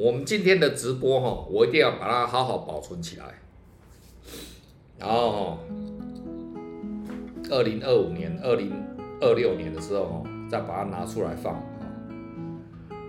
[0.00, 3.26] 我们今天的直播哈，我一定要把它好好保存起来。
[4.98, 5.58] 然后，
[7.50, 8.72] 二零二五年、二零
[9.20, 11.62] 二六年的时候，再把它拿出来放。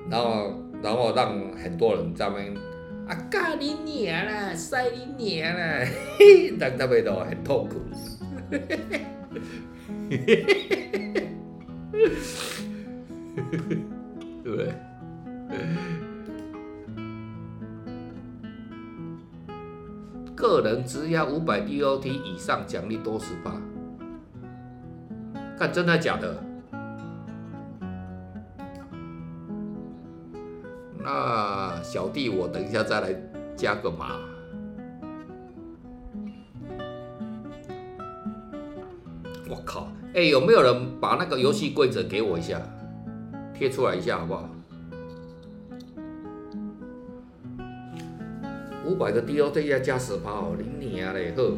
[0.10, 2.54] 然后，然后让很多人在那边
[3.08, 5.88] 啊，干你娘啦，塞你娘啦，
[6.60, 7.80] 让他们都很痛苦。
[20.62, 23.52] 个人只要五百 DOT 以上，奖励多十八。
[25.58, 26.44] 看真的假的？
[31.04, 33.16] 那小弟我等一下再来
[33.56, 34.20] 加个码。
[39.50, 39.88] 我靠！
[40.14, 42.62] 哎，有没有人把那个游戏规则给我一下，
[43.54, 44.48] 贴出来一下好不好？
[48.86, 51.58] 五百个 DOT 要加十趴哦，你娘嘞呵！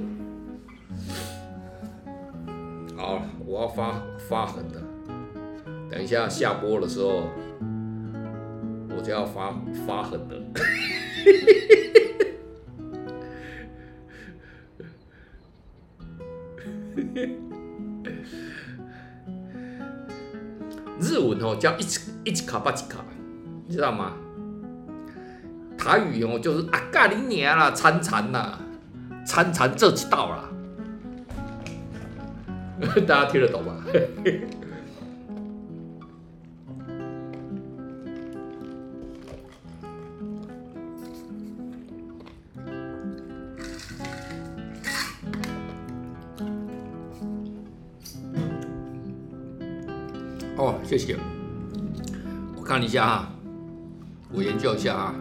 [2.95, 4.81] 好，我要发发狠的，
[5.89, 7.29] 等一下下播的时候，
[8.89, 9.51] 我就要发
[9.87, 10.41] 发狠的。
[20.99, 21.83] 日文哦叫一
[22.23, 23.03] 一卡巴几卡，
[23.65, 24.13] 你知道吗？
[25.83, 28.57] 台语哦就是啊嘎你娘啦，参禅啦，
[29.27, 30.49] 参禅这几道啦，
[33.05, 33.83] 大家听得懂吗？
[50.55, 51.17] 哦，谢谢。
[52.55, 53.29] 我看一下啊，
[54.31, 55.13] 我研究一下啊。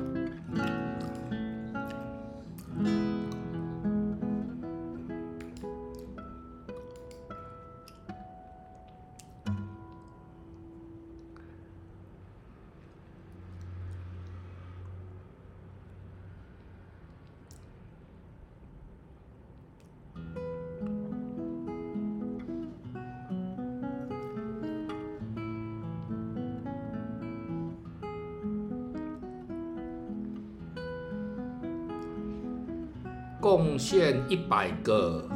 [33.42, 35.28] 贡献一百个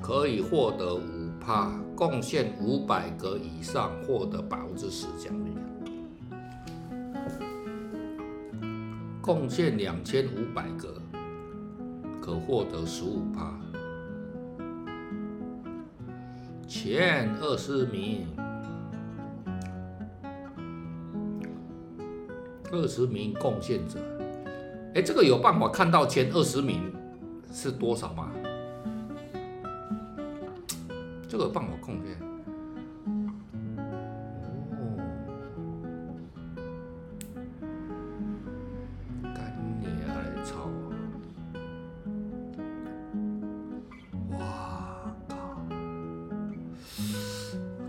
[0.00, 5.50] 可以获得五趴，贡献五百个以上获得百分之十奖励，
[9.20, 11.02] 贡献两千五百个
[12.22, 13.60] 可获得十五趴，
[16.68, 18.28] 前二十名，
[22.70, 23.98] 二十名贡献者。
[24.96, 26.90] 哎，这个有办法看到前二十名
[27.52, 28.30] 是多少吗？
[31.28, 32.16] 这个办法控制。
[34.70, 34.88] 哦，
[39.34, 40.16] 干你啊！
[40.42, 40.70] 操！
[44.38, 45.12] 哇！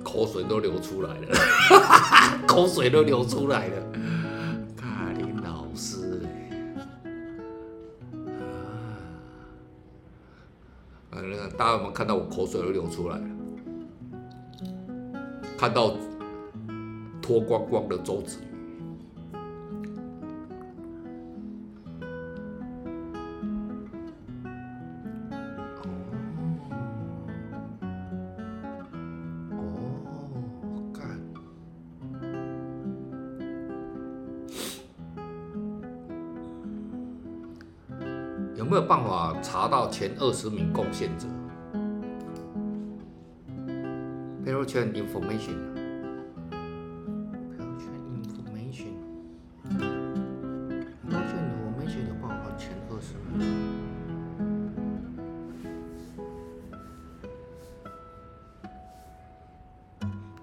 [0.04, 1.28] 口水都流出来了，
[2.46, 3.76] 口水都流出来了。
[11.58, 13.24] 大家有没有看到我口水都流出来了？
[15.58, 15.96] 看到
[17.22, 18.57] 脱光光的周子瑜。
[38.68, 41.26] 有没有办法查到前二十名贡献者
[44.66, 45.48] ？chain information，chain
[48.26, 48.92] information，chain
[51.08, 53.40] information 有办法前二十名，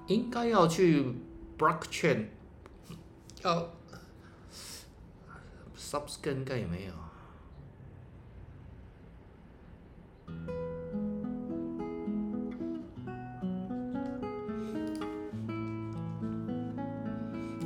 [0.06, 1.14] 应该要去
[1.58, 2.28] blockchain，
[3.43, 3.69] 要
[5.76, 6.94] subscan 应该也没有。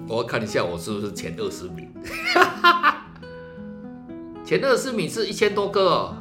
[0.09, 1.93] 我要看一下我是不是前二十名，
[4.45, 5.85] 前二十名是一千多个。
[5.85, 6.17] 哦，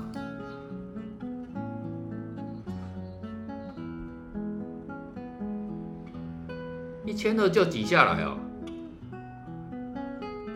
[7.06, 8.38] 一千二就挤下来哦，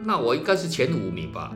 [0.03, 1.55] 那我应该是前五名吧？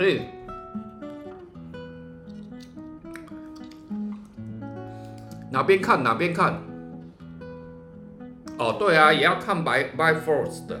[0.00, 0.30] 哎、欸，
[5.50, 6.54] 哪边看哪边看？
[8.56, 10.80] 哦，对啊，也要看 by by force 的。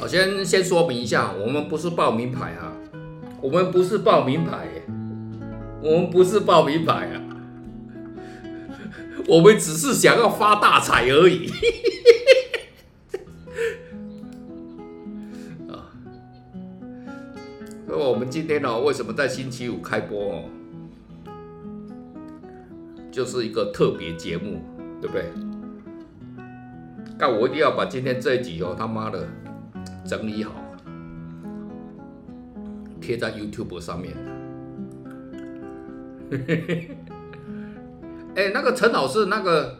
[0.00, 2.72] 我先先说明一下，我们不是报名牌啊，
[3.42, 4.66] 我们不是报名牌，
[5.82, 7.20] 我们不是报名牌啊，
[9.28, 11.52] 我们只是想要发大财而已。
[17.92, 20.44] 我们今天呢，为什么在星期五开播哦？
[23.10, 24.62] 就是一个特别节目，
[25.00, 25.24] 对不对？
[27.18, 29.28] 但我一定要把今天这一集哦，他妈的
[30.06, 30.52] 整理好，
[33.00, 34.14] 贴在 YouTube 上面。
[38.36, 39.76] 哎，那个陈老师，那个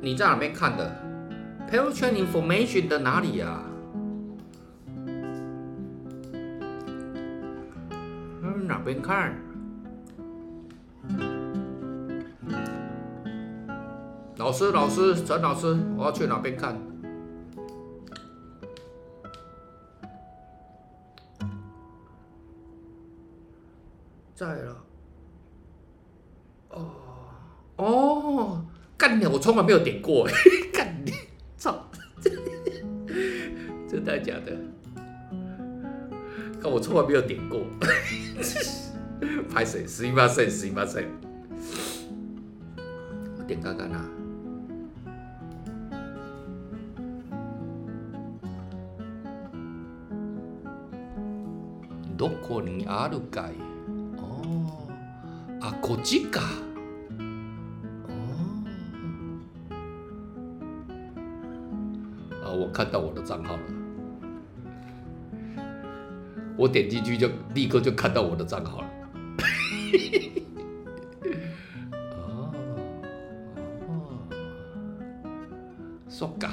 [0.00, 0.90] 你在哪边看的
[1.70, 3.62] ？Parachute Information 的哪里呀？
[8.86, 9.34] 边看？
[14.36, 16.80] 老师，老师，陈老师，我要去哪边看？
[24.36, 24.76] 在了。
[26.68, 26.86] 哦
[27.76, 28.64] 哦，
[28.96, 29.26] 干你！
[29.26, 30.28] 我从来没有点过，
[30.72, 31.10] 干你！
[31.56, 31.90] 操！
[33.88, 34.56] 真的假的？
[36.62, 37.62] 看我从来没有点过。
[39.52, 41.06] パイセン、すいません、すいません。
[43.40, 44.04] おてかかな。
[52.16, 53.54] どこにあるかい？
[55.60, 56.40] あ、こっちか。
[62.42, 63.75] 啊，我看到我的账号了。
[66.56, 68.88] 我点进去就立刻就看到我的账号了。
[72.16, 72.54] 哦
[73.86, 74.18] 哦，
[76.08, 76.50] 说嘎。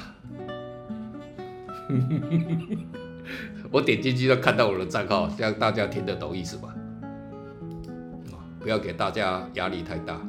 [3.72, 6.76] 我点进去就看到我的账号，这样大家听得懂意思吧？
[8.32, 10.20] 啊不要给大家压力太大。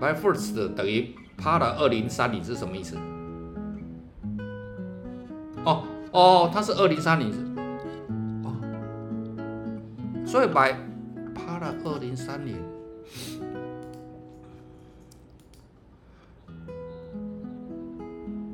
[0.00, 2.96] My first 等于 Para 二零三零是什么意思？
[5.64, 5.82] 哦
[6.12, 7.32] 哦，它是二零三零，
[8.44, 8.54] 哦，
[10.26, 10.72] 所以白
[11.34, 12.56] 趴了二零三零，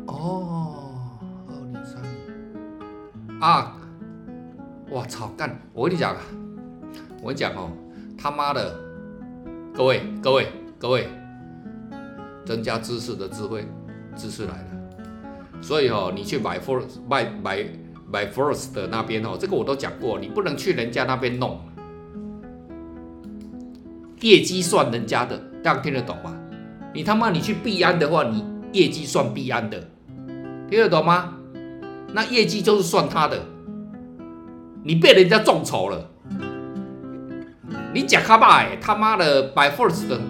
[0.07, 1.19] 哦，
[1.49, 3.77] 二零三零，啊，
[4.89, 5.59] 我操干！
[5.73, 6.17] 我跟你讲，
[7.21, 7.71] 我跟你讲哦，
[8.17, 8.75] 他妈的，
[9.75, 10.47] 各位各位
[10.79, 11.09] 各位，
[12.47, 13.67] 增加知识的智慧，
[14.17, 14.71] 知识来了。
[15.61, 17.65] 所以哦，你去买 first 买买
[18.11, 21.61] 买 first 的那边哦，这个我都讲过，你不能去人家那边弄，
[24.21, 26.37] 业绩算人家的，这样听得懂吗？
[26.93, 29.89] 你他妈你去币安的话，你业绩算币安的，
[30.69, 31.35] 听得懂吗？
[32.13, 33.41] 那业绩就是算他的，
[34.83, 36.11] 你被人家众筹了，
[37.95, 40.21] 你讲他爸哎，他妈的买 first 的，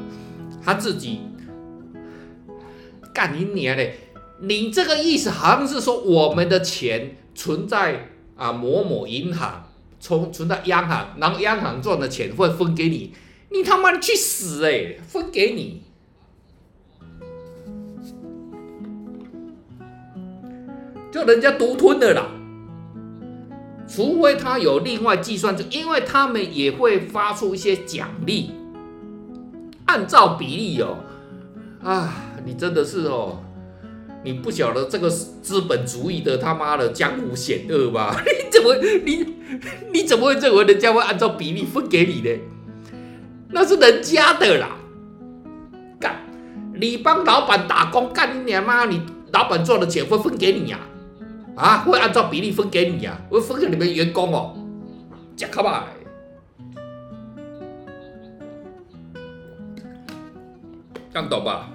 [0.63, 1.21] 他自己
[3.15, 4.10] 干你娘嘞！
[4.43, 9.65] 你这个意思好像是说，我们的钱存在啊某某银行，
[10.01, 13.13] 存存在央行，然后央行赚的钱会分给你，
[13.51, 15.01] 你他妈的去死哎、欸！
[15.07, 15.83] 分给你，
[21.13, 22.31] 就人家独吞的啦。
[23.87, 28.53] 除非他有另外计算，就因为他们也会发出一些奖励，
[29.85, 30.97] 按照比例哦。
[31.83, 33.43] 啊，你真的是哦。
[34.23, 38.17] 你不晓得这个资本主义的他妈的江湖险恶吧？
[38.25, 38.75] 你怎么
[39.05, 39.35] 你
[39.93, 42.39] 你怎么会认为人家会按照比例分给你呢？
[43.49, 44.77] 那是人家的啦！
[45.99, 46.17] 干，
[46.75, 49.01] 你帮老板打工干你娘妈，你
[49.33, 50.79] 老板赚的钱会分给你呀？
[51.57, 53.19] 啊，会按照比例分给你呀？
[53.31, 54.55] 会分给你们员工哦？
[55.35, 55.87] 假卡吧？
[61.13, 61.71] 看懂吧？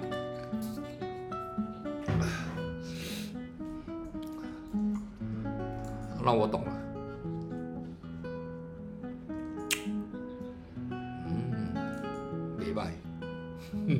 [6.26, 6.72] 让我懂了。
[11.06, 11.14] 嗯，
[12.58, 12.72] 没
[13.86, 13.94] 嗯。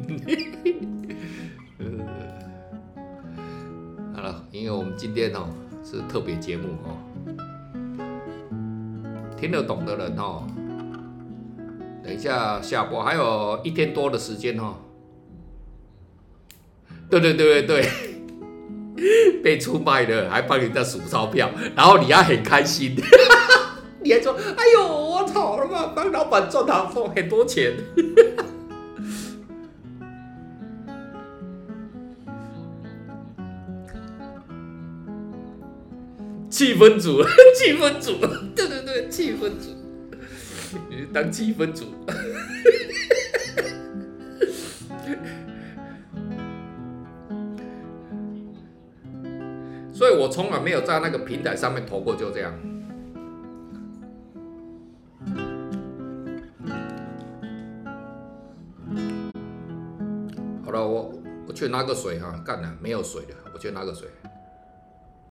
[4.12, 5.46] 好了，因为我们今天哦
[5.84, 6.98] 是特别节目哦，
[9.36, 10.42] 听得懂的人哦，
[12.02, 14.74] 等一下下播还有一天多的时间哦。
[17.08, 18.05] 对对对对对。
[19.42, 22.96] 被出卖了，还帮人家数钞票，然后你还很开心，
[24.02, 27.72] 你还说：“哎呦，我操了嘛，帮老板赚他很多钱。
[36.48, 37.22] ”气氛组，
[37.54, 38.12] 气氛组，
[38.54, 39.76] 对对对，气氛组，
[40.88, 41.84] 你当气氛组。
[49.96, 52.52] 所以我从来没有在那个平台上面投过，就这样。
[60.62, 61.14] 好了，我
[61.48, 64.06] 我去拿个水哈，干了没有水了，我去拿个水。